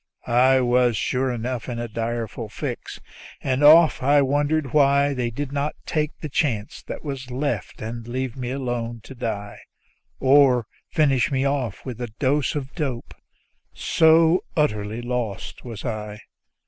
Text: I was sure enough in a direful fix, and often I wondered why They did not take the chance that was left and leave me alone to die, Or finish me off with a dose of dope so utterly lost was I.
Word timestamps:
I 0.25 0.61
was 0.61 0.97
sure 0.97 1.31
enough 1.31 1.69
in 1.69 1.77
a 1.77 1.87
direful 1.87 2.49
fix, 2.49 2.99
and 3.39 3.63
often 3.63 4.07
I 4.07 4.23
wondered 4.23 4.73
why 4.73 5.13
They 5.13 5.29
did 5.29 5.51
not 5.51 5.75
take 5.85 6.17
the 6.21 6.27
chance 6.27 6.81
that 6.87 7.03
was 7.03 7.29
left 7.29 7.83
and 7.83 8.07
leave 8.07 8.35
me 8.35 8.49
alone 8.49 9.01
to 9.03 9.13
die, 9.13 9.59
Or 10.19 10.65
finish 10.89 11.31
me 11.31 11.45
off 11.45 11.85
with 11.85 12.01
a 12.01 12.07
dose 12.17 12.55
of 12.55 12.73
dope 12.73 13.13
so 13.75 14.43
utterly 14.57 15.03
lost 15.03 15.63
was 15.63 15.85
I. 15.85 16.21